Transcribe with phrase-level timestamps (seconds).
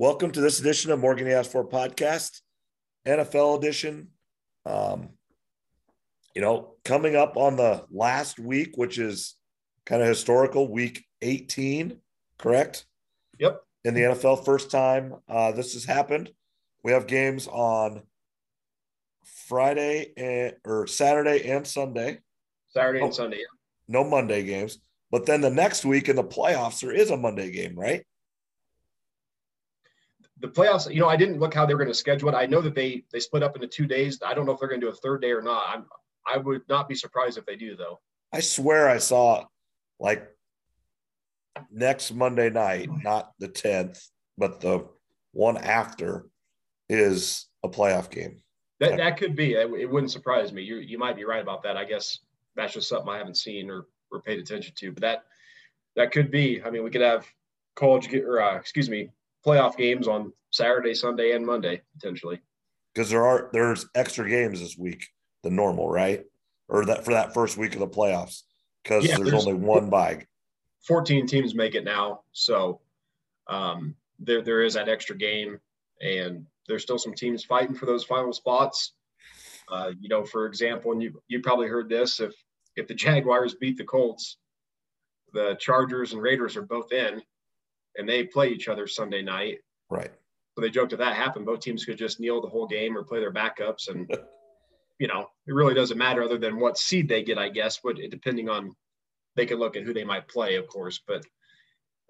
[0.00, 2.40] Welcome to this edition of Morgan Asked For podcast,
[3.06, 4.08] NFL edition.
[4.64, 5.10] Um,
[6.34, 9.34] you know, coming up on the last week, which is
[9.84, 11.98] kind of historical, week 18,
[12.38, 12.86] correct?
[13.40, 13.60] Yep.
[13.84, 16.30] In the NFL, first time uh, this has happened.
[16.82, 18.00] We have games on
[19.48, 22.20] Friday and, or Saturday and Sunday.
[22.70, 23.42] Saturday and oh, Sunday.
[23.86, 24.78] No Monday games.
[25.10, 28.06] But then the next week in the playoffs, there is a Monday game, right?
[30.40, 32.34] The playoffs, you know, I didn't look how they were going to schedule it.
[32.34, 34.20] I know that they they split up into two days.
[34.24, 35.64] I don't know if they're going to do a third day or not.
[35.68, 35.84] I'm
[36.26, 38.00] I would not be surprised if they do, though.
[38.32, 39.44] I swear I saw
[39.98, 40.28] like
[41.70, 44.08] next Monday night, not the 10th,
[44.38, 44.86] but the
[45.32, 46.26] one after
[46.88, 48.42] is a playoff game.
[48.78, 49.54] That, that could be.
[49.54, 50.62] It, it wouldn't surprise me.
[50.62, 51.76] You, you might be right about that.
[51.76, 52.18] I guess
[52.56, 54.92] that's just something I haven't seen or, or paid attention to.
[54.92, 55.24] But that
[55.96, 56.62] that could be.
[56.62, 57.26] I mean, we could have
[57.76, 59.10] college or uh, excuse me,
[59.46, 62.40] playoff games on Saturday, Sunday, and Monday potentially.
[62.94, 65.06] Because there are there's extra games this week
[65.42, 66.24] than normal, right?
[66.68, 68.42] Or that for that first week of the playoffs
[68.82, 70.26] because yeah, there's, there's, only one bye.
[70.86, 72.80] 14 teams make it now, so
[73.48, 75.58] um, there there is that extra game,
[76.00, 78.92] and there's still some teams fighting for those final spots.
[79.68, 82.32] Uh, you know, for example, and you you probably heard this if
[82.76, 84.38] if the Jaguars beat the Colts,
[85.32, 87.22] the Chargers and Raiders are both in,
[87.96, 89.58] and they play each other Sunday night.
[89.88, 90.10] Right.
[90.54, 93.04] So they joked if that happened, both teams could just kneel the whole game or
[93.04, 94.10] play their backups, and
[94.98, 97.80] you know, it really doesn't matter other than what seed they get, I guess.
[97.82, 98.74] But depending on,
[99.36, 101.00] they can look at who they might play, of course.
[101.06, 101.24] But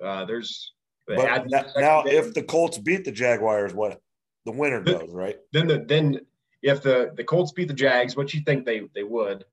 [0.02, 0.72] uh, there's
[1.06, 4.00] but now, if the Colts beat the Jaguars, what
[4.44, 5.38] the winner goes, right?
[5.52, 6.20] Then the then
[6.62, 9.44] if the the Colts beat the Jags, what you think they they would,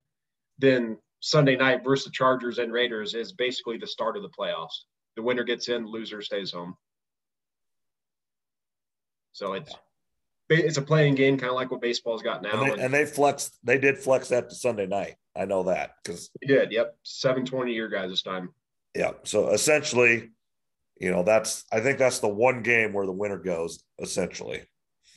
[0.59, 4.83] then Sunday night versus the Chargers and Raiders is basically the start of the playoffs.
[5.17, 6.77] The winner gets in, loser stays home.
[9.33, 9.73] So it's
[10.49, 12.63] it's a playing game, kind of like what baseball's got now.
[12.63, 15.15] And they, and they flexed, they did flex that to Sunday night.
[15.35, 16.71] I know that because they did.
[16.71, 18.53] Yep, seven twenty year guys this time.
[18.95, 19.11] Yeah.
[19.23, 20.29] So essentially,
[20.99, 23.83] you know, that's I think that's the one game where the winner goes.
[23.99, 24.61] Essentially.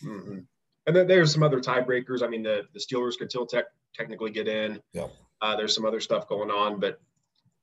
[0.02, 0.38] Mm-hmm.
[0.86, 2.22] And then there's some other tiebreakers.
[2.22, 4.80] I mean, the the Steelers could still tech, technically get in.
[4.94, 5.08] Yeah.
[5.42, 7.00] Uh, there's some other stuff going on, but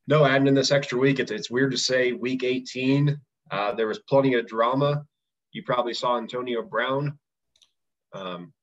[0.08, 3.18] no, adding in this extra week, it's it's weird to say week 18.
[3.52, 5.04] Uh, there was plenty of drama.
[5.52, 7.18] You probably saw Antonio Brown
[8.14, 8.54] um,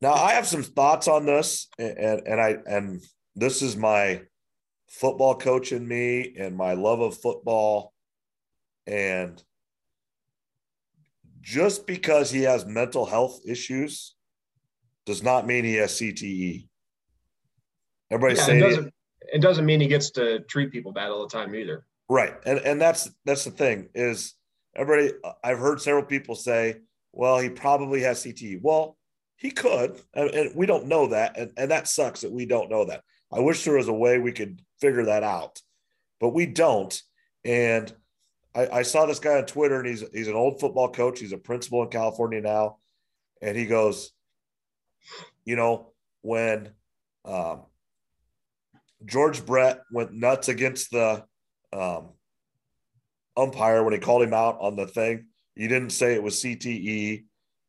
[0.00, 3.02] now I have some thoughts on this, and and I and
[3.34, 4.22] this is my
[4.88, 7.92] football coach in me and my love of football,
[8.86, 9.42] and
[11.40, 14.14] just because he has mental health issues
[15.04, 16.68] does not mean he has CTE.
[18.10, 18.92] Everybody yeah, saying
[19.32, 21.84] it doesn't, mean he gets to treat people bad all the time either.
[22.08, 24.34] Right, and and that's that's the thing is
[24.74, 25.12] everybody.
[25.44, 26.78] I've heard several people say,
[27.12, 28.60] well, he probably has CTE.
[28.62, 28.96] Well,
[29.36, 32.70] he could, and, and we don't know that, and, and that sucks that we don't
[32.70, 33.02] know that.
[33.32, 35.60] I wish there was a way we could figure that out,
[36.20, 37.00] but we don't.
[37.44, 37.94] And
[38.54, 41.20] I, I saw this guy on Twitter, and he's he's an old football coach.
[41.20, 42.78] He's a principal in California now,
[43.42, 44.12] and he goes,
[45.44, 46.70] you know, when
[47.24, 47.62] um,
[49.04, 51.24] George Brett went nuts against the
[51.72, 52.10] um,
[53.36, 57.24] umpire when he called him out on the thing, you didn't say it was CTE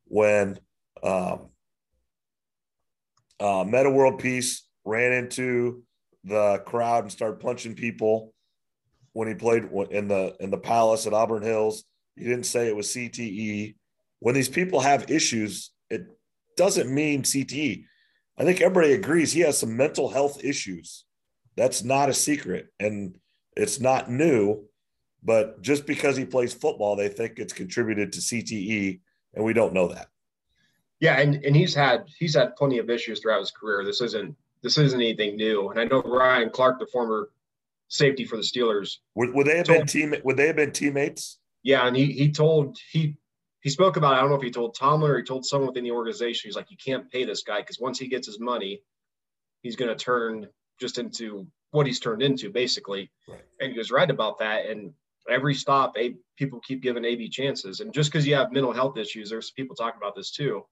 [0.05, 0.59] when
[1.03, 1.49] um,
[3.39, 5.83] uh, Metta World Peace ran into
[6.23, 8.33] the crowd and started punching people
[9.13, 11.83] when he played in the in the Palace at Auburn Hills.
[12.15, 13.75] You didn't say it was CTE.
[14.19, 16.07] When these people have issues, it
[16.57, 17.85] doesn't mean CTE.
[18.37, 21.05] I think everybody agrees he has some mental health issues.
[21.59, 23.19] That's not a secret, and
[23.57, 24.63] it's not new.
[25.21, 29.01] But just because he plays football, they think it's contributed to CTE,
[29.33, 30.07] and we don't know that.
[31.01, 33.83] Yeah, and, and he's had he's had plenty of issues throughout his career.
[33.83, 35.69] This isn't this isn't anything new.
[35.69, 37.29] And I know Ryan Clark, the former
[37.89, 40.71] safety for the Steelers, would, would they have told, been team would they have been
[40.71, 41.39] teammates?
[41.63, 43.17] Yeah, and he he told he
[43.59, 45.83] he spoke about I don't know if he told Tomlin or he told someone within
[45.83, 46.47] the organization.
[46.47, 48.81] He's like, you can't pay this guy because once he gets his money,
[49.61, 50.47] he's going to turn
[50.79, 53.11] just into what he's turned into basically.
[53.27, 53.41] Right.
[53.59, 54.65] And he was right about that.
[54.65, 54.93] And
[55.29, 57.79] every stop, a, people keep giving AB chances.
[57.79, 60.65] And just because you have mental health issues, there's people talking about this too.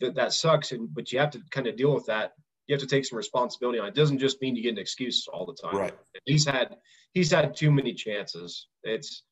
[0.00, 2.32] That that sucks, and but you have to kind of deal with that.
[2.66, 3.88] You have to take some responsibility on it.
[3.90, 3.94] it.
[3.94, 5.76] Doesn't just mean you get an excuse all the time.
[5.76, 5.94] Right.
[6.24, 6.76] He's had
[7.12, 8.66] he's had too many chances.
[8.82, 9.22] It's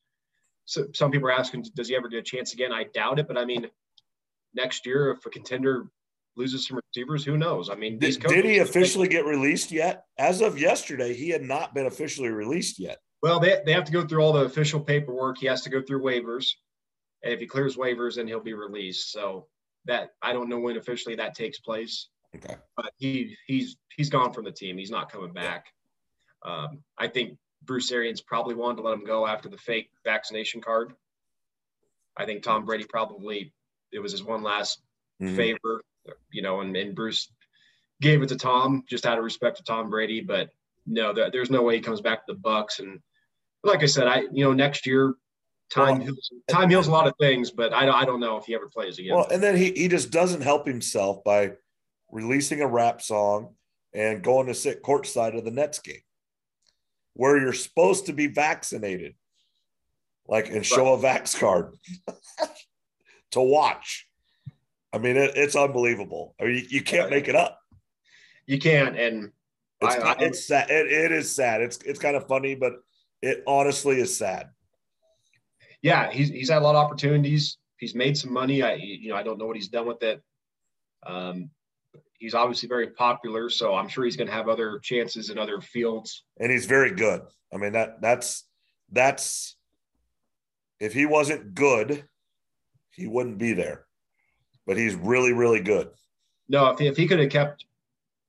[0.65, 2.71] so some people are asking, does he ever get a chance again?
[2.71, 3.67] I doubt it, but I mean,
[4.53, 5.87] next year if a contender
[6.41, 7.69] loses some receivers, who knows?
[7.69, 10.05] I mean, did, did he officially get released yet?
[10.17, 12.97] As of yesterday, he had not been officially released yet.
[13.21, 15.37] Well, they, they have to go through all the official paperwork.
[15.37, 16.47] He has to go through waivers.
[17.23, 19.11] and if he clears waivers, then he'll be released.
[19.11, 19.47] So
[19.85, 22.09] that I don't know when officially that takes place.
[22.35, 22.55] Okay.
[22.75, 24.77] But he he's he's gone from the team.
[24.77, 25.65] He's not coming back.
[26.43, 30.61] Um, I think Bruce Arians probably wanted to let him go after the fake vaccination
[30.61, 30.93] card.
[32.17, 33.53] I think Tom Brady probably
[33.91, 34.81] it was his one last
[35.21, 35.35] mm-hmm.
[35.35, 35.83] favor,
[36.31, 37.31] you know, and, and Bruce
[38.01, 40.21] gave it to Tom just out of respect to Tom Brady.
[40.21, 40.49] But
[40.85, 42.79] no, there, there's no way he comes back to the Bucks.
[42.79, 42.99] And
[43.63, 45.15] like I said, I you know next year
[45.69, 48.45] time well, heals, time heals a lot of things, but I, I don't know if
[48.45, 49.15] he ever plays again.
[49.15, 51.53] Well, and then he he just doesn't help himself by
[52.09, 53.55] releasing a rap song
[53.93, 56.01] and going to sit courtside of the Nets game
[57.13, 59.15] where you're supposed to be vaccinated,
[60.27, 61.75] like and show a vax card
[63.31, 64.07] to watch.
[64.93, 66.35] I mean, it, it's unbelievable.
[66.39, 67.59] I mean, you, you, can't make it up.
[68.45, 69.31] You can't, and
[69.81, 70.69] it's, I, I, it's sad.
[70.69, 71.61] It, it is sad.
[71.61, 72.73] It's it's kind of funny, but
[73.21, 74.49] it honestly is sad.
[75.81, 77.57] Yeah, he's he's had a lot of opportunities.
[77.77, 78.61] He's made some money.
[78.61, 80.21] I you know I don't know what he's done with it.
[81.05, 81.49] Um,
[82.19, 85.61] he's obviously very popular, so I'm sure he's going to have other chances in other
[85.61, 86.23] fields.
[86.39, 87.21] And he's very good.
[87.53, 88.45] I mean that that's
[88.91, 89.55] that's
[90.79, 92.03] if he wasn't good,
[92.91, 93.85] he wouldn't be there.
[94.65, 95.89] But he's really really good.
[96.49, 97.65] No, if he, if he could have kept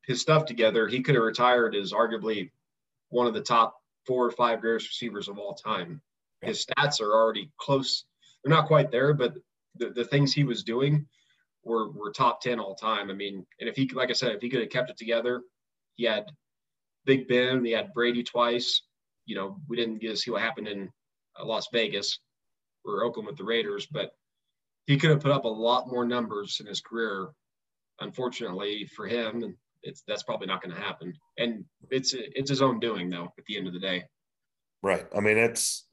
[0.07, 2.51] his stuff together, he could have retired as arguably
[3.11, 6.01] one of the top four or five greatest receivers of all time.
[6.41, 8.05] His stats are already close.
[8.43, 9.35] They're not quite there, but
[9.77, 11.07] the, the things he was doing–
[11.65, 13.11] were were top ten all time.
[13.11, 15.43] I mean, and if he, like I said, if he could have kept it together,
[15.97, 16.27] he had
[17.05, 18.83] Big Ben, he had Brady twice.
[19.27, 20.91] You know, we didn't get to see what happened in
[21.39, 22.19] uh, Las Vegas
[22.85, 24.11] or Oakland with the Raiders, but
[24.87, 27.31] he could have put up a lot more numbers in his career.
[28.01, 31.13] Unfortunately for him, it's that's probably not going to happen.
[31.39, 33.33] And it's it's his own doing, though.
[33.39, 34.05] At the end of the day,
[34.83, 35.07] right?
[35.17, 35.87] I mean, it's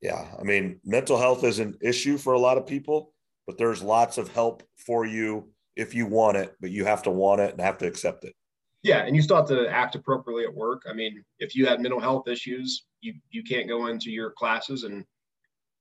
[0.00, 0.26] yeah.
[0.38, 3.12] I mean, mental health is an issue for a lot of people
[3.48, 7.10] but there's lots of help for you if you want it, but you have to
[7.10, 8.34] want it and have to accept it.
[8.82, 10.82] Yeah, and you still have to act appropriately at work.
[10.88, 14.84] I mean, if you have mental health issues, you you can't go into your classes
[14.84, 15.02] and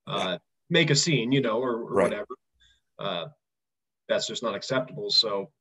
[0.08, 0.38] uh,
[0.70, 2.04] make a scene, you know, or, or right.
[2.04, 2.36] whatever.
[3.00, 3.26] Uh,
[4.10, 5.10] that's just not acceptable.
[5.10, 5.52] So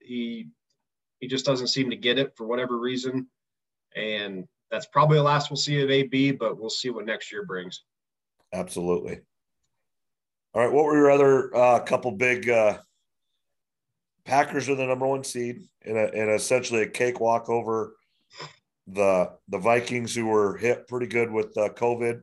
[0.00, 0.48] he
[1.20, 3.28] he just doesn't seem to get it for whatever reason,
[3.94, 6.32] and that's probably the last we'll see of AB.
[6.32, 7.82] But we'll see what next year brings.
[8.52, 9.20] Absolutely.
[10.54, 12.78] All right, what were your other uh, couple big uh,
[14.24, 17.96] Packers are the number one seed in, a, in essentially a cakewalk over
[18.86, 22.22] the the Vikings, who were hit pretty good with uh, COVID.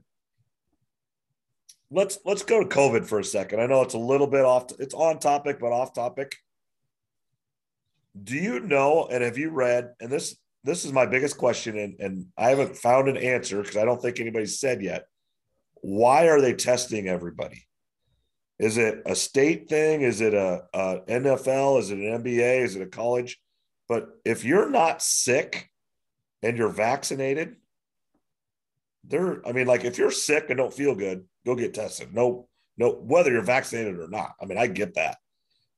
[1.92, 3.62] Let's let's go to COVID for a second.
[3.62, 4.72] I know it's a little bit off.
[4.80, 6.36] It's on topic, but off topic.
[8.22, 9.94] Do you know and have you read?
[10.00, 13.78] And this this is my biggest question, and, and I haven't found an answer because
[13.78, 15.06] I don't think anybody's said yet.
[15.76, 17.66] Why are they testing everybody?
[18.60, 20.02] Is it a state thing?
[20.02, 21.80] Is it a, a NFL?
[21.80, 22.62] Is it an NBA?
[22.62, 23.40] Is it a college?
[23.88, 25.70] But if you're not sick
[26.44, 27.56] and you're vaccinated,
[29.04, 29.46] there.
[29.48, 32.14] I mean, like if you're sick and don't feel good, go get tested.
[32.14, 32.48] No,
[32.78, 34.34] no, whether you're vaccinated or not.
[34.42, 35.18] I mean, I get that.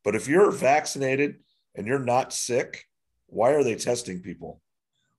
[0.04, 1.40] But if you're vaccinated
[1.76, 2.86] and you're not sick,
[3.28, 4.62] why are they testing people?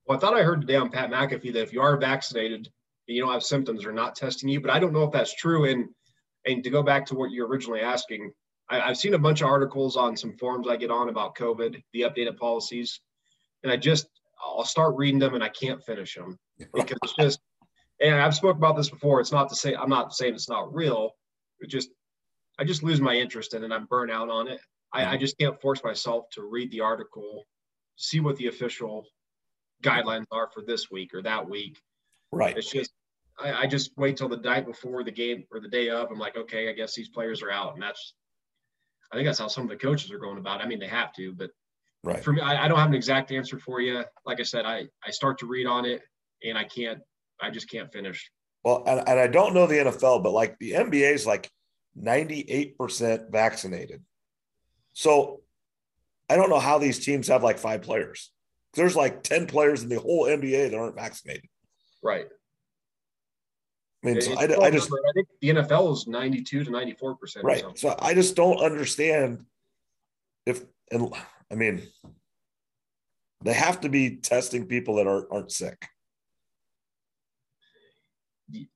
[0.07, 2.69] Well, I thought I heard today on Pat McAfee that if you are vaccinated
[3.09, 4.61] and you don't have symptoms, they're not testing you.
[4.61, 5.65] But I don't know if that's true.
[5.65, 5.89] And
[6.45, 8.33] and to go back to what you're originally asking,
[8.69, 11.81] I, have seen a bunch of articles on some forums I get on about COVID,
[11.93, 13.01] the updated policies,
[13.63, 14.09] and I just
[14.45, 16.39] I'll start reading them and I can't finish them
[16.75, 17.41] because it's just.
[18.03, 19.21] And I've spoke about this before.
[19.21, 21.13] It's not to say I'm not saying it's not real.
[21.61, 21.91] It just
[22.59, 23.73] I just lose my interest in it.
[23.73, 24.61] I'm burnt out on it.
[24.93, 27.45] I, I just can't force myself to read the article,
[27.97, 29.07] see what the official
[29.83, 31.81] guidelines are for this week or that week.
[32.31, 32.57] Right.
[32.57, 32.93] It's just
[33.39, 36.11] I, I, just wait till the night before the game or the day of.
[36.11, 38.15] I'm like, okay, I guess these players are out, and that's.
[39.11, 40.61] I think that's how some of the coaches are going about.
[40.61, 40.65] It.
[40.65, 41.51] I mean, they have to, but
[42.03, 42.23] right.
[42.25, 44.05] for me, I, I don't have an exact answer for you.
[44.25, 46.03] Like I said, I I start to read on it,
[46.45, 47.01] and I can't.
[47.43, 48.31] I just can't finish.
[48.65, 51.51] Well, and, and I don't know the NFL, but like the NBA is like
[52.01, 54.03] 98% vaccinated.
[54.93, 55.41] So
[56.31, 58.31] I don't know how these teams have like five players.
[58.75, 61.49] There's like 10 players in the whole NBA that aren't vaccinated.
[62.03, 62.27] Right.
[64.03, 67.45] I mean, so I, I, just I think the NFL is 92 to 94 percent.
[67.45, 67.65] Right.
[67.77, 69.45] So I just don't understand
[70.45, 71.15] if and
[71.51, 71.83] I mean
[73.45, 75.87] they have to be testing people that are, aren't sick.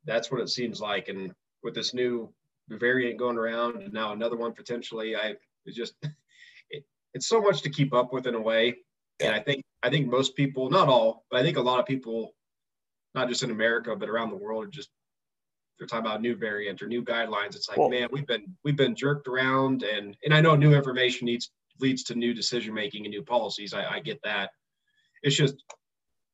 [0.05, 2.33] That's what it seems like, and with this new
[2.69, 5.95] variant going around, and now another one potentially, I it's just
[6.71, 8.77] it, it's so much to keep up with in a way.
[9.21, 11.87] And I think I think most people, not all, but I think a lot of
[11.87, 12.35] people,
[13.15, 14.91] not just in America but around the world, are just
[15.79, 17.55] they're talking about new variant or new guidelines.
[17.55, 21.27] It's like, man, we've been we've been jerked around, and and I know new information
[21.27, 23.75] needs leads to new decision making and new policies.
[23.75, 24.51] I, I get that.
[25.23, 25.57] It's just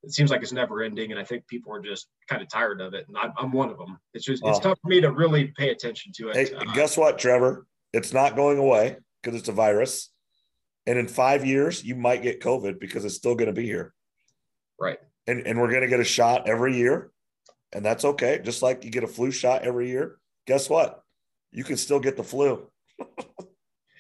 [0.03, 2.81] it seems like it's never ending, and I think people are just kind of tired
[2.81, 3.99] of it, and I'm, I'm one of them.
[4.15, 6.55] It's just it's Well- tough for me to really pay attention to Hey, it.
[6.55, 7.67] Uh, guess what, Trevor?
[7.93, 10.11] It's not going away because it's a virus.
[10.87, 13.95] And in five years, you might get COVID because it's still going to be here.
[14.81, 14.99] right.
[15.29, 17.13] And, and we're going to get a shot every year.
[17.73, 18.41] And that's okay.
[18.43, 20.19] Just like you get a flu shot every year.
[20.49, 21.01] Guess what?
[21.53, 22.69] You can still get the flu.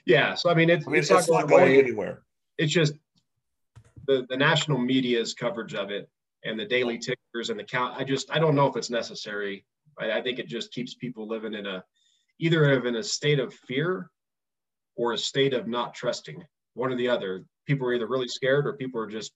[0.04, 0.34] Yeah.
[0.34, 2.22] So I mean, it's, I mean, it's, it's, not not going going anywhere.
[2.58, 2.94] it's just
[4.06, 6.08] the the national media's coverage of it
[6.44, 7.96] and the daily tickers and the count.
[7.96, 9.64] I just I don't know if it's necessary.
[9.98, 11.84] I, I think it just keeps people living in a
[12.38, 14.10] either in a state of fear
[14.96, 16.42] or a state of not trusting.
[16.74, 17.44] One or the other.
[17.66, 19.32] People are either really scared or people are just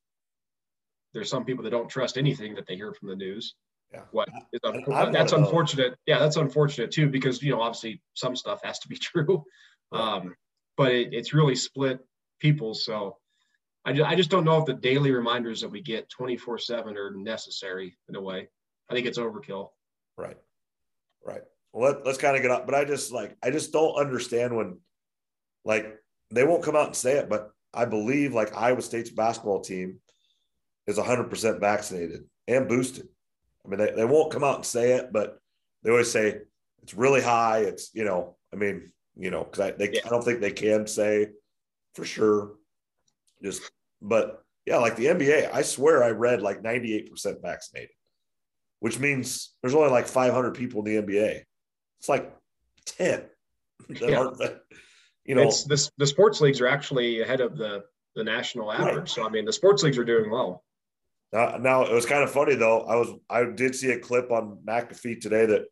[1.15, 3.55] there's some people that don't trust anything that they hear from the news.
[3.93, 4.03] Yeah.
[4.11, 5.95] What is I'm that's of unfortunate.
[6.07, 9.45] Yeah, that's unfortunate too because you know obviously some stuff has to be true,
[9.93, 10.35] um,
[10.77, 12.01] but it, it's really split
[12.41, 12.75] people.
[12.75, 13.17] So
[13.87, 16.97] I just, I just don't know if the daily reminders that we get 24 7
[16.97, 18.49] are necessary in a way.
[18.91, 19.69] I think it's overkill.
[20.19, 20.37] Right.
[21.25, 21.43] Right.
[21.73, 22.67] Well, let, let's kind of get up.
[22.67, 24.79] But I just like, I just don't understand when,
[25.65, 25.87] like,
[26.33, 30.01] they won't come out and say it, but I believe like Iowa State's basketball team
[30.89, 33.09] is 100% vaccinated and boosted.
[33.65, 35.39] I mean, they, they won't come out and say it, but
[35.83, 36.41] they always say
[36.83, 37.61] it's really high.
[37.61, 40.01] It's, you know, I mean, you know, because I, they, Yeah.
[40.07, 41.29] I don't think they can say
[41.95, 42.55] for sure.
[43.43, 43.63] Just,
[44.09, 47.91] but yeah, like the NBA, I swear I read like 98% vaccinated
[48.81, 51.43] which means there's only like 500 people in the NBA.
[51.99, 52.33] It's like
[52.85, 53.25] 10
[53.89, 54.19] that Yeah.
[54.19, 54.61] aren't, that-
[55.25, 57.83] you know, it's this, the sports leagues are actually ahead of the,
[58.15, 59.11] the national average.
[59.11, 60.63] So, I mean, the sports leagues are doing well.
[61.33, 62.83] now, now it was kind of funny though.
[62.83, 65.65] I was, I did see a clip on McAfee today that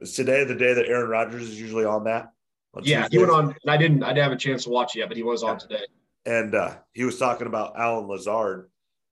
[0.00, 2.30] is today the day that Aaron Rodgers is usually on that.
[2.74, 3.06] on Yeah.
[3.10, 5.08] He went on, and I didn't, I didn't have a chance to watch it yet,
[5.08, 5.84] but he was on today.
[6.26, 8.68] And uh, he was talking about Allen Lazard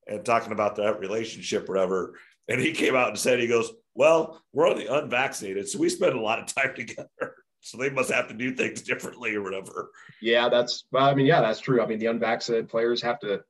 [0.07, 2.19] and talking about that relationship, whatever.
[2.49, 6.15] And he came out and said, he goes, "Well, we're only unvaccinated, so we spend
[6.15, 7.37] a lot of time together.
[7.61, 9.91] So they must have to do things differently, or whatever."
[10.21, 10.49] Yeah.
[10.49, 11.81] That's, well, I mean, yeah, that's true.
[11.83, 13.43] I mean, the unvaccinated players have to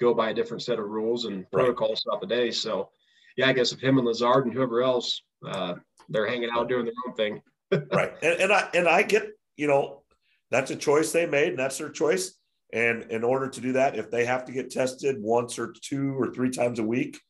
[0.00, 1.50] go by a different set of rules and Right.
[1.52, 2.50] protocols throughout the day.
[2.50, 2.90] So,
[3.36, 5.74] yeah, I guess if him and Lazard and whoever else, uh,
[6.08, 7.42] they're hanging out doing their own thing.
[7.92, 10.02] right and, and i and i get you know
[10.50, 12.34] that's a choice they made and that's their choice
[12.72, 16.18] and in order to do that if they have to get tested once or two
[16.18, 17.20] or three times a week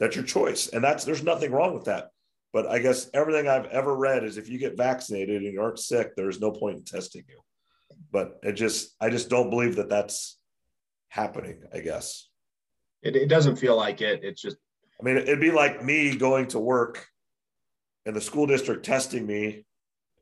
[0.00, 0.68] that's your choice.
[0.68, 2.10] And that's there's nothing wrong with that.
[2.52, 5.78] But i guess everything i've ever read is if you get vaccinated and you aren't
[5.78, 7.40] sick there's no point in testing you.
[8.12, 10.38] But it just i just don't believe that that's
[11.08, 12.28] happening i guess.
[13.02, 14.24] It, it doesn't feel like it.
[14.24, 14.56] It's just,
[14.98, 17.06] I mean, it'd be like me going to work
[18.06, 19.66] and the school district testing me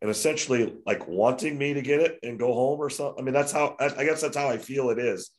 [0.02, 3.22] and essentially like wanting me to get it and go home or something.
[3.22, 5.30] I mean, that's how, I guess that's how I feel it is.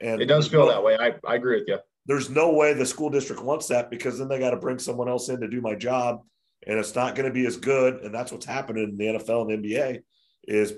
[0.00, 0.96] And it does feel no- that way.
[0.96, 1.78] I, I agree with you.
[2.06, 5.08] There's no way the school district wants that because then they got to bring someone
[5.08, 6.20] else in to do my job
[6.64, 8.02] and it's not going to be as good.
[8.02, 10.02] And that's what's happening in the NFL and NBA
[10.44, 10.74] is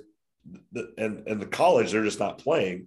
[0.72, 2.86] the, and, and the college, they're just not playing.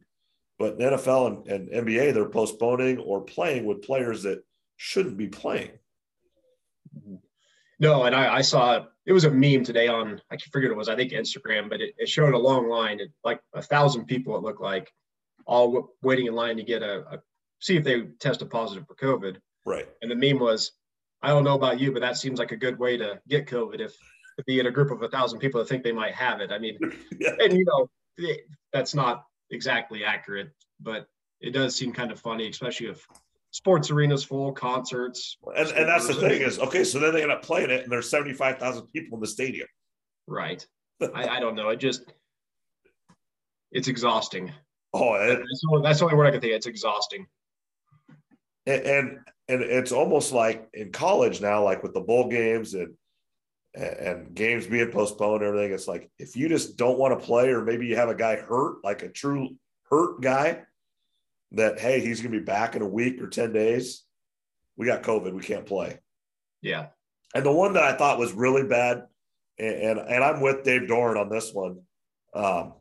[0.58, 4.44] But the NFL and, and NBA, they're postponing or playing with players that
[4.78, 5.72] shouldn't be playing.
[7.80, 10.88] No, and I, I saw it was a meme today on I forget it was.
[10.88, 14.38] I think Instagram, but it, it showed a long line, it, like a thousand people.
[14.38, 14.94] It looked like
[15.48, 17.20] all w- waiting in line to get a, a
[17.60, 19.38] see if they tested positive for COVID.
[19.66, 19.90] Right.
[20.04, 20.74] And the meme was,
[21.24, 23.80] I don't know about you, but that seems like a good way to get COVID
[23.80, 23.98] if
[24.38, 26.52] to be in a group of a thousand people that think they might have it.
[26.52, 26.78] I mean,
[27.20, 27.32] Yeah.
[27.40, 27.90] and you know
[28.72, 31.08] that's not exactly accurate, but
[31.42, 33.08] it does seem kind of funny, especially if
[33.52, 35.38] sports arenas full, concerts.
[35.56, 37.92] And, and that's the thing is, okay, so then they end up playing it and
[37.92, 39.68] there's 75,000 people in the stadium.
[40.28, 40.66] Right.
[41.02, 41.70] I, I don't know.
[41.70, 42.14] It just
[43.72, 44.52] it's exhausting.
[44.94, 46.54] Oh, and, That's the only, that's the only word I can think.
[46.54, 46.58] of.
[46.58, 47.28] It's exhausting.
[48.66, 52.94] and, and it's almost like in college now, like with the bowl games and,
[53.76, 55.74] and games being postponed, and everything.
[55.74, 58.36] It's like if you just don't want to play, or maybe you have a guy
[58.36, 59.50] hurt, like a true
[59.90, 60.64] hurt guy,
[61.54, 64.04] that hey, he's going to be back in a week or ten days.
[64.78, 66.00] We got COVID, we can't play.
[66.62, 66.88] Yeah.
[67.36, 69.04] And the one that I thought was really bad,
[69.58, 71.82] and and, and I'm with Dave Doeren on this one,
[72.34, 72.74] um,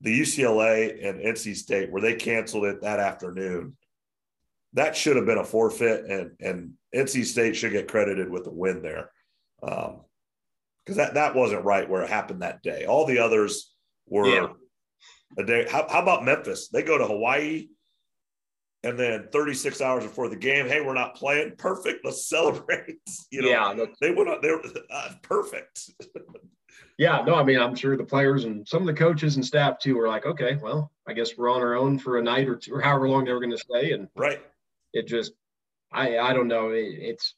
[0.00, 3.76] the UCLA and NC State, where they canceled it that afternoon.
[4.74, 8.50] That should have been a forfeit, and and NC State should get credited with the
[8.52, 9.10] win there,
[9.60, 12.86] because that that wasn't right where it happened that day.
[12.86, 13.74] All the others
[14.06, 14.48] were Yeah.
[15.38, 15.66] a day.
[15.68, 16.68] How, how about Memphis?
[16.68, 17.68] They go to Hawaii.
[18.84, 21.54] And then 36 hours before the game, hey, we're not playing.
[21.56, 22.04] Perfect.
[22.04, 22.98] Let's celebrate.
[23.30, 24.40] You know, yeah, they went on.
[24.42, 25.90] They were uh, perfect.
[26.98, 29.78] yeah, no, I mean, I'm sure the players and some of the coaches and staff
[29.78, 32.56] too were like, okay, well, I guess we're on our own for a night or
[32.56, 34.40] two, or however long they were going to stay, and right.
[34.92, 35.32] It just,
[35.90, 36.70] I, I don't know.
[36.70, 37.34] It, it's,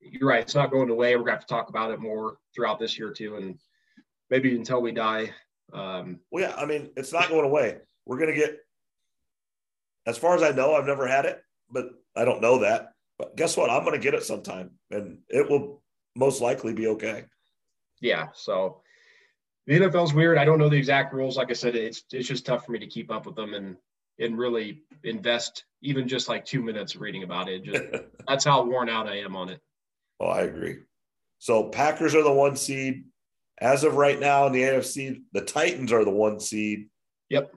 [0.00, 0.42] you're right.
[0.42, 1.16] It's not going away.
[1.16, 3.58] We're going to have to talk about it more throughout this year too, and
[4.30, 5.32] maybe until we die.
[5.72, 7.78] Um, well, yeah, I mean, it's not going away.
[8.06, 8.60] We're going to get
[10.08, 12.92] as far as I know, I've never had it, but I don't know that.
[13.18, 13.68] But guess what?
[13.68, 15.82] I'm going to get it sometime, and it will
[16.16, 17.24] most likely be okay.
[18.00, 18.28] Yeah.
[18.32, 18.80] So
[19.66, 20.38] the NFL's weird.
[20.38, 21.36] I don't know the exact rules.
[21.36, 23.76] Like I said, it's it's just tough for me to keep up with them and
[24.18, 27.64] and really invest even just like two minutes reading about it.
[27.64, 27.84] Just
[28.26, 29.60] that's how worn out I am on it.
[30.20, 30.78] Oh, I agree.
[31.38, 33.04] So Packers are the one seed.
[33.60, 36.88] As of right now in the AFC, the Titans are the one seed.
[37.28, 37.52] Yep.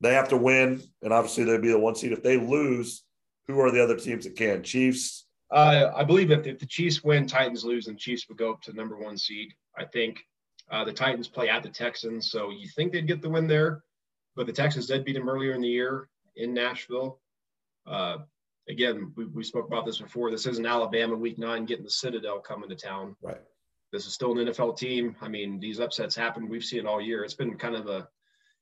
[0.00, 2.12] They have to win, and obviously they'd be the one seed.
[2.12, 3.04] If they lose,
[3.46, 4.62] who are the other teams that can?
[4.62, 5.26] Chiefs.
[5.50, 8.62] Uh, I believe if, if the Chiefs win, Titans lose, and Chiefs would go up
[8.62, 9.52] to number one seed.
[9.78, 10.18] I think
[10.70, 13.82] uh, the Titans play at the Texans, so you think they'd get the win there,
[14.36, 17.20] but the Texans did beat them earlier in the year in Nashville.
[17.86, 18.18] Uh,
[18.68, 20.30] again, we, we spoke about this before.
[20.30, 23.16] This isn't Alabama Week Nine getting the Citadel coming to town.
[23.22, 23.40] Right.
[23.92, 25.14] This is still an NFL team.
[25.20, 26.48] I mean, these upsets happen.
[26.48, 27.22] We've seen it all year.
[27.22, 28.08] It's been kind of a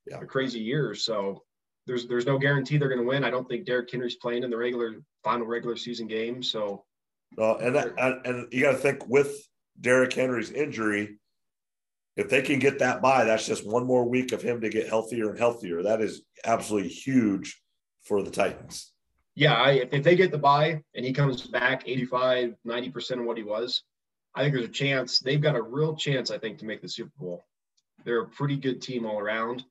[0.07, 0.21] yeah.
[0.21, 0.95] a crazy year.
[0.95, 1.43] So
[1.87, 3.25] there's there's no guarantee they're going to win.
[3.25, 6.43] I don't think Derrick Henry's playing in the regular final regular season game.
[6.43, 6.85] So,
[7.37, 7.93] well, and that
[8.25, 9.37] and, you got to think with
[9.81, 11.19] Derrick Henry's injury,
[12.17, 14.89] if they can get that bye, that's just one more week of him to get
[14.89, 15.83] healthier and healthier.
[15.83, 17.61] That is absolutely huge
[18.05, 18.93] for the Titans.
[19.35, 23.39] Yeah, I, if they get the bye and he comes back 85, 90% of what
[23.39, 23.83] he was,
[24.35, 25.21] I think there's a chance.
[25.21, 27.45] They've got a real chance, I think, to make the Super Bowl.
[28.05, 29.65] They're a pretty good team all around.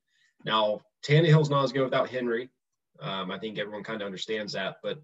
[0.45, 2.50] Now, Tannehill's not as good without Henry.
[3.00, 4.77] Um, I think everyone kind of understands that.
[4.83, 5.00] But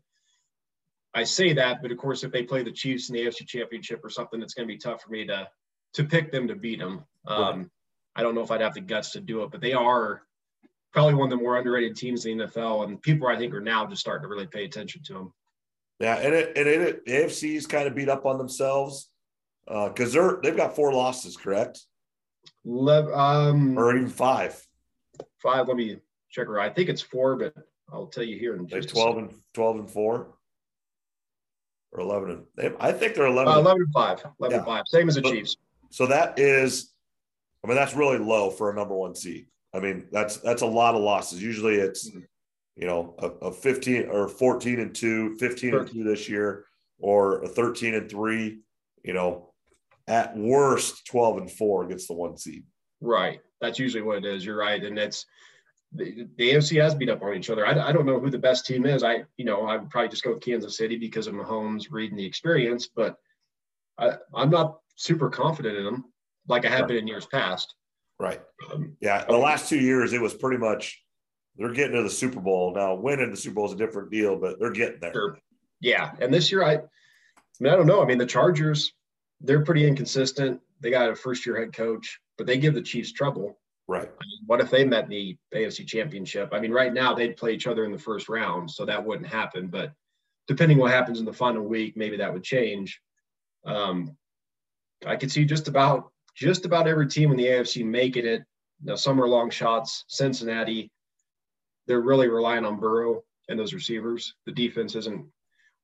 [1.13, 4.03] I say that, but of course, if they play the Chiefs in the AFC Championship
[4.03, 5.47] or something, it's going to be tough for me to
[5.93, 7.03] to pick them to beat them.
[7.25, 7.67] Um, right.
[8.15, 10.21] I don't know if I'd have the guts to do it, but they are
[10.91, 13.61] probably one of the more underrated teams in the NFL, and people I think are
[13.61, 15.33] now just starting to really pay attention to them.
[15.99, 19.09] Yeah, and it, and it, the AFC's kind of beat up on themselves
[19.65, 21.81] because uh, they're they've got four losses, correct?
[22.63, 24.66] Le- um, or even five
[25.41, 25.67] five.
[25.67, 25.97] Let me
[26.29, 26.59] check her.
[26.59, 27.53] I think it's four, but
[27.91, 30.35] I'll tell you here in just twelve and twelve and four,
[31.91, 33.53] or eleven and they, I think they're eleven.
[33.53, 34.25] Uh, eleven and five.
[34.39, 34.57] Eleven yeah.
[34.57, 34.83] and five.
[34.87, 35.57] Same as the Chiefs.
[35.89, 36.91] So that is,
[37.63, 39.47] I mean, that's really low for a number one seed.
[39.73, 41.41] I mean, that's that's a lot of losses.
[41.41, 42.19] Usually, it's mm-hmm.
[42.75, 46.65] you know a, a fifteen or fourteen and two, 15 and two this year,
[46.99, 48.59] or a thirteen and three.
[49.03, 49.53] You know,
[50.07, 52.63] at worst, twelve and four gets the one seed.
[52.99, 53.41] Right.
[53.61, 54.45] That's usually what it is.
[54.45, 55.25] You're right, and it's
[55.93, 57.65] the, the AFC has beat up on each other.
[57.65, 59.03] I, I don't know who the best team is.
[59.03, 62.17] I you know I would probably just go with Kansas City because of Mahomes reading
[62.17, 63.17] the experience, but
[63.97, 66.05] I, I'm not super confident in them
[66.47, 66.87] like I have right.
[66.89, 67.75] been in years past.
[68.19, 68.41] Right.
[68.71, 69.25] Um, yeah.
[69.25, 71.03] The last two years, it was pretty much
[71.57, 72.95] they're getting to the Super Bowl now.
[72.95, 75.13] Winning the Super Bowl is a different deal, but they're getting there.
[75.13, 75.37] Sure.
[75.79, 76.79] Yeah, and this year I, I
[77.59, 78.01] mean I don't know.
[78.01, 78.93] I mean the Chargers,
[79.41, 80.59] they're pretty inconsistent.
[80.79, 83.59] They got a first year head coach but they give the Chiefs trouble.
[83.87, 84.03] Right.
[84.03, 86.49] I mean, what if they met the AFC Championship?
[86.51, 89.27] I mean, right now they'd play each other in the first round, so that wouldn't
[89.27, 89.67] happen.
[89.67, 89.93] But
[90.47, 93.01] depending what happens in the final week, maybe that would change.
[93.65, 94.17] Um,
[95.05, 98.43] I could see just about just about every team in the AFC making it.
[98.83, 100.05] Now, some are long shots.
[100.07, 100.91] Cincinnati,
[101.87, 104.35] they're really relying on Burrow and those receivers.
[104.45, 105.25] The defense isn't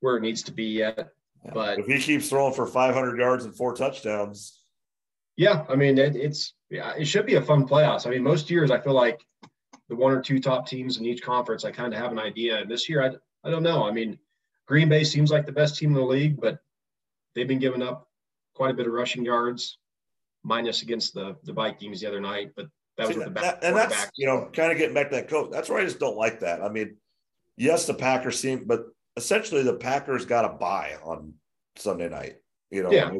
[0.02, 1.10] where it needs to be yet.
[1.54, 4.63] But if he keeps throwing for 500 yards and four touchdowns,
[5.36, 8.08] yeah, I mean it, it's yeah, it should be a fun playoffs.
[8.08, 9.20] I mean, most years I feel like
[9.90, 12.62] the one or two top teams in each conference, I kind of have an idea.
[12.62, 13.12] And this year, I
[13.48, 13.84] I don't know.
[13.84, 14.18] I mean,
[14.68, 16.60] Green Bay seems like the best team in the league, but
[17.36, 18.08] they've been giving up
[18.56, 19.78] quite a bit of rushing yards,
[20.44, 22.52] minus against the the Vikings the other night.
[22.56, 22.68] But
[22.98, 23.62] that was See, with the back.
[23.62, 25.50] That, and that's you know kind of getting back to that coach.
[25.52, 26.62] That's where I just don't like that.
[26.62, 26.98] I mean,
[27.58, 28.86] yes, the Packers seem, but
[29.18, 31.34] essentially the Packers got a bye on
[31.76, 32.38] Sunday night.
[32.72, 33.12] You know, yeah.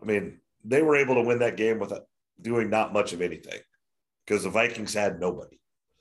[0.00, 2.06] I mean, they were able to win that game without
[2.40, 3.60] doing not much of anything
[4.26, 5.58] because the Vikings had nobody.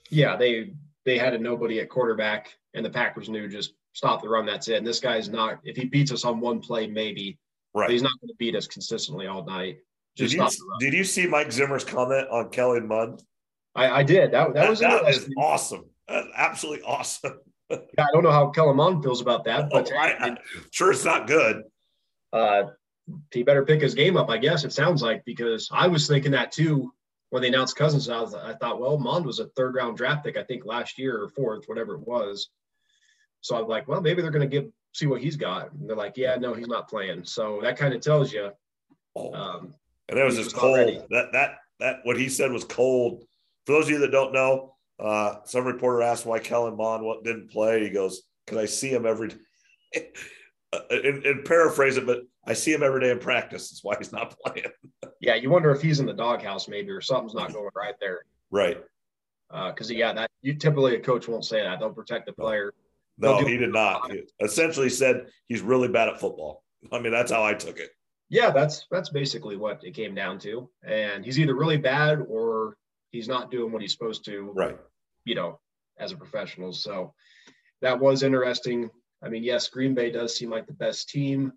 [0.10, 0.73] Yeah, they
[1.06, 4.45] they had a nobody at quarterback, and the Packers knew just stop the run.
[4.45, 4.75] That's it.
[4.75, 5.60] And this guy's not.
[5.63, 7.39] If he beats us on one play, maybe.
[7.73, 7.91] Right.
[7.91, 9.77] he's not going to beat us consistently all night.
[10.15, 13.21] Just did you, did you see Mike Zimmer's comment on Kellen Mond?
[13.75, 14.32] I, I did.
[14.32, 15.86] That, that, that was that is awesome.
[16.08, 17.39] That's absolutely awesome.
[17.69, 20.38] yeah, I don't know how Kellen Mond feels about that, but oh, I, am
[20.71, 21.63] sure it's not good.
[22.34, 22.63] Uh,
[23.31, 26.31] he better pick his game up, I guess it sounds like, because I was thinking
[26.31, 26.93] that too
[27.29, 28.09] when they announced Cousins.
[28.09, 30.97] I, was, I thought, well, Mond was a third round draft pick, I think last
[30.97, 32.49] year or fourth, whatever it was.
[33.41, 35.71] So I'm like, well, maybe they're going to give see what he's got.
[35.73, 37.23] And they're like, yeah, no, he's not playing.
[37.23, 38.51] So that kind of tells you.
[39.15, 39.33] Oh.
[39.33, 39.73] Um,
[40.09, 41.05] and it was just cold.
[41.09, 43.23] That that that what he said was cold.
[43.65, 47.51] For those of you that don't know, uh, some reporter asked why Kellen Mond didn't
[47.51, 47.83] play.
[47.83, 50.07] He goes, "Because I see him every day."
[50.89, 53.69] and, and paraphrase it, but I see him every day in practice.
[53.69, 54.71] That's why he's not playing.
[55.19, 58.21] yeah, you wonder if he's in the doghouse maybe, or something's not going right there.
[58.49, 58.81] Right.
[59.49, 61.79] Because uh, yeah, that you typically a coach won't say that.
[61.79, 62.73] They'll protect the player.
[63.17, 64.12] No, he did not.
[64.12, 66.63] He essentially said he's really bad at football.
[66.91, 67.89] I mean, that's how I took it.
[68.29, 70.69] Yeah, that's that's basically what it came down to.
[70.86, 72.77] And he's either really bad or
[73.12, 74.51] he's not doing what he's supposed to.
[74.53, 74.77] Right.
[75.25, 75.60] You know,
[75.99, 76.73] as a professional.
[76.73, 77.13] So
[77.81, 78.89] that was interesting.
[79.23, 81.53] I mean, yes, Green Bay does seem like the best team.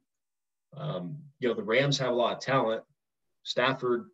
[0.76, 2.82] Um, you know, the Rams have a lot of talent.
[3.42, 4.06] Stafford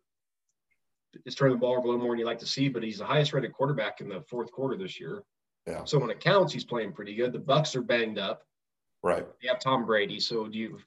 [1.25, 2.99] is turning the ball over a little more than you like to see, but he's
[2.99, 5.23] the highest rated quarterback in the fourth quarter this year.
[5.65, 5.83] Yeah.
[5.83, 7.33] So when it counts, he's playing pretty good.
[7.33, 8.43] The Bucks are banged up.
[9.03, 9.25] Right.
[9.41, 10.19] You have Tom Brady.
[10.19, 10.79] So do you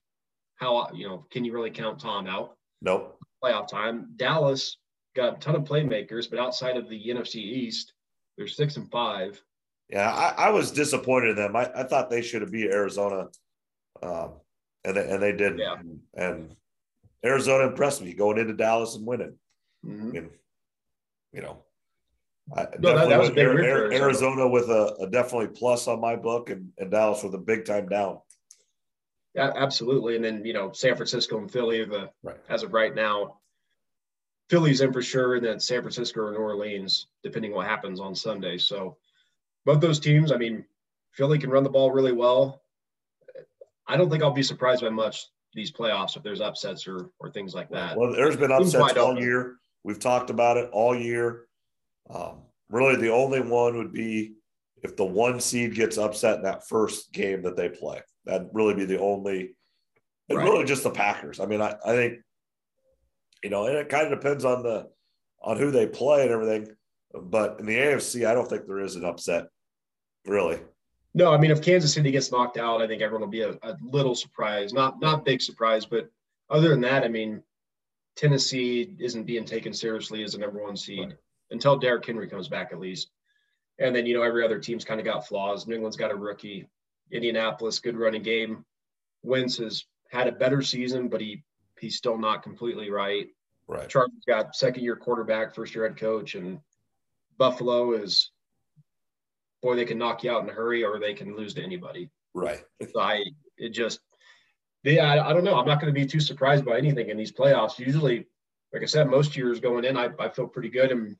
[0.56, 2.56] how you know, can you really count Tom out?
[2.82, 3.18] Nope.
[3.42, 4.10] Playoff time.
[4.16, 4.76] Dallas
[5.16, 7.94] got a ton of playmakers, but outside of the NFC East,
[8.36, 9.42] they're six and five.
[9.88, 11.56] Yeah, I, I was disappointed in them.
[11.56, 13.28] I, I thought they should have beat Arizona,
[14.02, 14.34] um,
[14.84, 15.58] and they, and they didn't.
[15.58, 15.76] Yeah.
[15.78, 16.56] And, and,
[17.22, 19.34] Arizona impressed me going into Dallas and winning.
[19.84, 20.08] Mm-hmm.
[20.08, 20.30] I mean,
[21.34, 21.58] you know,
[22.56, 23.68] I no, that, that was a big Arizona.
[23.68, 24.04] Arizona.
[24.04, 27.66] Arizona with a, a, definitely plus on my book, and, and Dallas with a big
[27.66, 28.20] time down.
[29.34, 30.16] Yeah, absolutely.
[30.16, 32.38] And then you know, San Francisco and Philly, the right.
[32.48, 33.40] as of right now,
[34.48, 38.14] Philly's in for sure, and then San Francisco or New Orleans, depending what happens on
[38.14, 38.58] Sunday.
[38.58, 38.96] So
[39.64, 40.64] both those teams, I mean,
[41.12, 42.62] Philly can run the ball really well.
[43.90, 47.30] I don't think I'll be surprised by much these playoffs if there's upsets or or
[47.30, 47.96] things like that.
[47.96, 49.56] Well, there's been upsets all year.
[49.82, 51.46] We've talked about it all year.
[52.08, 54.34] Um, really, the only one would be
[54.82, 58.00] if the one seed gets upset in that first game that they play.
[58.24, 59.56] That'd really be the only,
[60.28, 60.44] and right.
[60.44, 61.40] really just the Packers.
[61.40, 62.18] I mean, I, I think,
[63.42, 64.88] you know, and it kind of depends on the
[65.42, 66.68] on who they play and everything.
[67.12, 69.46] But in the AFC, I don't think there is an upset,
[70.26, 70.60] really.
[71.12, 73.58] No, I mean, if Kansas City gets knocked out, I think everyone will be a,
[73.62, 74.74] a little surprised.
[74.74, 76.08] Not not big surprise, but
[76.48, 77.42] other than that, I mean,
[78.16, 81.16] Tennessee isn't being taken seriously as a number one seed right.
[81.50, 83.10] until Derrick Henry comes back, at least.
[83.78, 85.66] And then you know every other team's kind of got flaws.
[85.66, 86.66] New England's got a rookie.
[87.10, 88.64] Indianapolis, good running game.
[89.22, 91.42] Wentz has had a better season, but he
[91.78, 93.28] he's still not completely right.
[93.66, 93.88] Right.
[93.88, 96.60] Chargers got second year quarterback, first year head coach, and
[97.38, 98.30] Buffalo is
[99.62, 102.10] boy, they can knock you out in a hurry or they can lose to anybody.
[102.34, 102.62] Right.
[102.92, 103.24] So I
[103.58, 104.00] it just
[104.82, 105.58] yeah, I, I don't know.
[105.58, 107.78] I'm not going to be too surprised by anything in these playoffs.
[107.78, 108.26] Usually,
[108.72, 110.90] like I said, most years going in, I, I feel pretty good.
[110.90, 111.16] And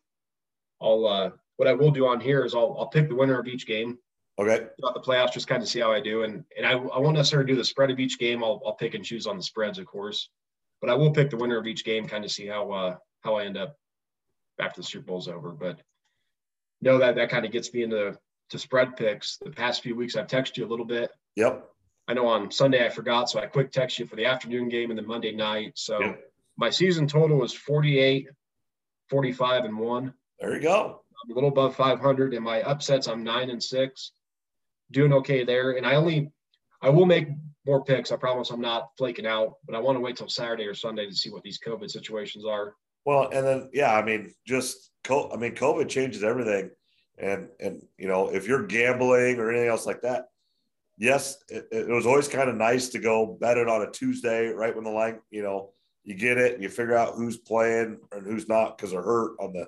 [0.80, 3.46] I'll uh what I will do on here is I'll I'll pick the winner of
[3.46, 3.98] each game.
[4.38, 4.68] Okay.
[4.78, 6.22] Throughout the playoffs, just kind of see how I do.
[6.22, 8.42] And and I, I won't necessarily do the spread of each game.
[8.42, 10.30] I'll I'll pick and choose on the spreads, of course.
[10.80, 13.34] But I will pick the winner of each game, kind of see how uh how
[13.36, 13.76] I end up
[14.58, 15.50] after the Super Bowl's over.
[15.50, 15.80] But
[16.80, 18.18] know that that kind of gets me into
[18.50, 19.38] to spread picks.
[19.38, 21.10] The past few weeks, I've texted you a little bit.
[21.36, 21.68] Yep.
[22.08, 24.90] I know on Sunday I forgot, so I quick text you for the afternoon game
[24.90, 25.72] and then Monday night.
[25.76, 26.20] So yep.
[26.56, 28.28] my season total was 48,
[29.08, 30.12] 45, and one.
[30.40, 31.02] There you go.
[31.24, 32.34] I'm a little above 500.
[32.34, 34.12] And my upsets, I'm nine and six.
[34.90, 35.72] Doing okay there.
[35.72, 36.32] And I only,
[36.82, 37.28] I will make
[37.64, 38.10] more picks.
[38.10, 41.06] I promise I'm not flaking out, but I want to wait till Saturday or Sunday
[41.06, 42.74] to see what these COVID situations are.
[43.04, 46.70] Well, and then, yeah, I mean, just, I mean, COVID changes everything
[47.20, 50.26] and and you know if you're gambling or anything else like that
[50.98, 54.48] yes it, it was always kind of nice to go bet it on a tuesday
[54.48, 55.70] right when the line you know
[56.04, 59.36] you get it and you figure out who's playing and who's not because they're hurt
[59.38, 59.66] on the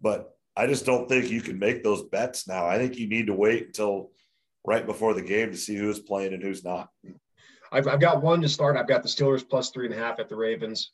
[0.00, 2.66] but i just don't think you can make those bets now.
[2.66, 4.10] I think you need to wait until
[4.66, 6.90] right before the game to see who's playing and who's not.
[7.70, 8.76] I've, I've got one to start.
[8.76, 10.92] I've got the steelers plus three and a half at the ravens.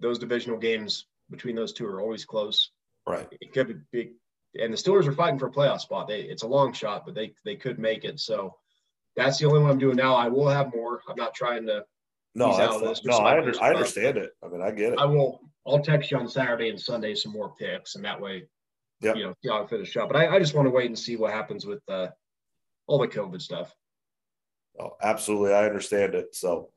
[0.00, 2.70] Those divisional games between those two are always close.
[3.06, 3.28] Right.
[3.40, 4.12] It could be
[4.60, 6.08] and the Steelers are fighting for a playoff spot.
[6.08, 8.20] They it's a long shot, but they they could make it.
[8.20, 8.56] So
[9.16, 10.14] that's the only one I'm doing now.
[10.14, 11.00] I will have more.
[11.08, 11.84] I'm not trying to.
[12.36, 14.30] No, no, I, under, I understand it.
[14.42, 14.98] I mean, I get it.
[14.98, 15.40] I will.
[15.66, 18.44] I'll text you on Saturday and Sunday some more picks, and that way,
[19.00, 20.08] yeah, you know, see how I finish up.
[20.08, 22.08] But I, I just want to wait and see what happens with uh,
[22.88, 23.72] all the COVID stuff.
[24.80, 26.34] Oh, absolutely, I understand it.
[26.34, 26.70] So,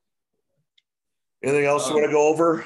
[1.43, 2.65] anything else um, you want to go over?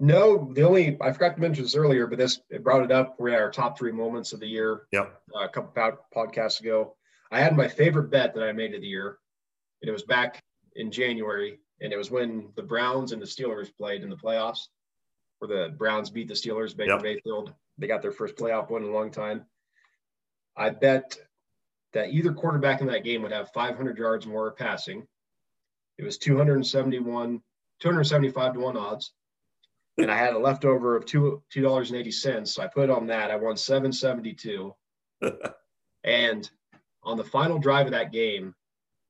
[0.00, 3.18] No, the only I forgot to mention this earlier, but this it brought it up.
[3.18, 4.82] We had our top three moments of the year.
[4.92, 5.20] Yep.
[5.34, 6.94] Uh, a couple podcasts ago,
[7.32, 9.18] I had my favorite bet that I made of the year,
[9.82, 10.42] and it was back
[10.76, 14.68] in January, and it was when the Browns and the Steelers played in the playoffs,
[15.40, 16.76] where the Browns beat the Steelers.
[16.76, 17.02] Baker yep.
[17.02, 19.46] Mayfield, they got their first playoff win in a long time.
[20.56, 21.18] I bet
[21.92, 25.06] that either quarterback in that game would have 500 yards more passing.
[25.96, 27.42] It was 271,
[27.80, 29.12] 275 to one odds.
[29.98, 32.54] And I had a leftover of two two dollars and eighty cents.
[32.54, 33.30] So I put on that.
[33.30, 34.74] I won 772.
[36.04, 36.50] and
[37.02, 38.54] on the final drive of that game,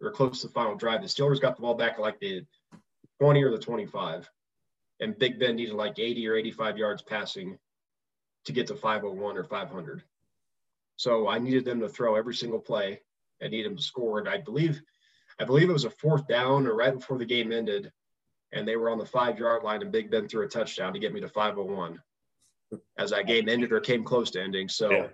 [0.00, 2.44] or close to the final drive, the Steelers got the ball back at like the
[3.20, 4.30] 20 or the 25.
[5.00, 7.58] And Big Ben needed like 80 or 85 yards passing
[8.44, 10.02] to get to 501 or 500.
[10.96, 13.00] So I needed them to throw every single play.
[13.42, 14.18] I needed them to score.
[14.18, 14.80] And I believe,
[15.38, 17.92] I believe it was a fourth down or right before the game ended,
[18.52, 20.98] and they were on the five yard line, and Big Ben threw a touchdown to
[20.98, 22.00] get me to 501
[22.98, 24.68] as that game ended or came close to ending.
[24.68, 25.06] So yeah.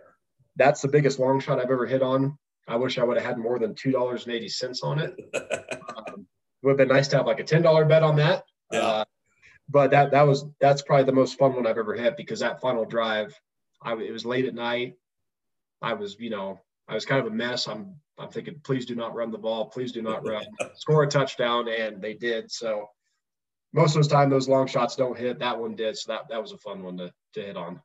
[0.56, 2.36] that's the biggest long shot I've ever hit on.
[2.66, 5.14] I wish I would have had more than two dollars and eighty cents on it.
[5.34, 8.44] um, it would have been nice to have like a ten dollar bet on that.
[8.72, 8.80] Yeah.
[8.80, 9.04] Uh,
[9.68, 12.60] but that that was that's probably the most fun one I've ever had because that
[12.60, 13.38] final drive,
[13.82, 14.94] I it was late at night.
[15.82, 17.68] I was, you know, I was kind of a mess.
[17.68, 19.66] I'm I'm thinking, please do not run the ball.
[19.66, 20.44] Please do not run.
[20.74, 22.50] Score a touchdown, and they did.
[22.50, 22.88] So
[23.74, 25.40] most of the time, those long shots don't hit.
[25.40, 25.98] That one did.
[25.98, 27.82] So that that was a fun one to to hit on.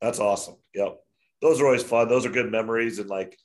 [0.00, 0.56] That's awesome.
[0.74, 0.98] Yep,
[1.42, 2.08] those are always fun.
[2.08, 3.36] Those are good memories, and like,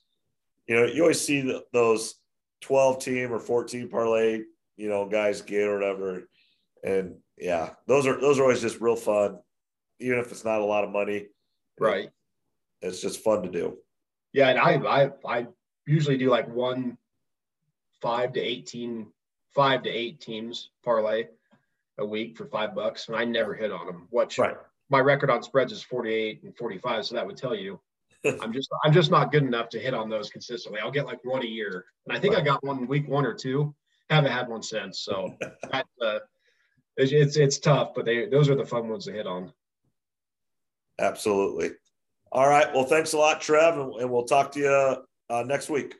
[0.67, 2.15] you know, you always see the, those
[2.61, 4.41] twelve team or fourteen parlay,
[4.77, 6.29] you know, guys get or whatever,
[6.83, 9.39] and yeah, those are those are always just real fun,
[9.99, 11.27] even if it's not a lot of money.
[11.79, 12.11] Right.
[12.83, 13.77] It's just fun to do.
[14.33, 15.47] Yeah, and I I I
[15.87, 16.99] usually do like one
[18.01, 19.07] five to 18,
[19.55, 21.25] five to eight teams parlay
[21.99, 24.07] a week for five bucks, and I never hit on them.
[24.09, 24.55] What right.
[24.89, 27.79] my record on spreads is 48 and 45, so that would tell you
[28.41, 30.79] I'm just I'm just not good enough to hit on those consistently.
[30.79, 32.41] I'll get like one a year, and I think right.
[32.41, 33.73] I got one week one or two.
[34.09, 35.35] Haven't had one since, so
[35.71, 36.19] that uh,
[36.97, 39.51] it's, it's it's tough, but they those are the fun ones to hit on.
[40.99, 41.71] Absolutely.
[42.31, 42.73] All right.
[42.73, 44.97] Well, thanks a lot, Trev, and, and we'll talk to you
[45.29, 45.95] uh, next week.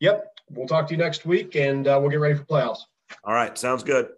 [0.00, 0.24] Yep.
[0.50, 2.78] We'll talk to you next week, and uh, we'll get ready for playoffs.
[3.24, 3.58] All right.
[3.58, 4.08] Sounds good.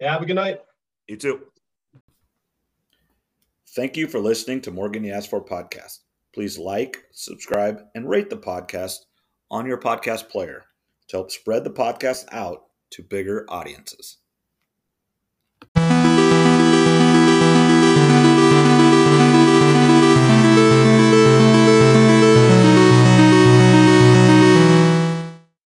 [0.00, 0.60] Have a good night.
[1.08, 1.40] You too.
[3.76, 5.98] Thank you for listening to More Than You Asked For podcast.
[6.34, 8.96] Please like, subscribe, and rate the podcast
[9.50, 10.64] on your podcast player
[11.08, 14.19] to help spread the podcast out to bigger audiences.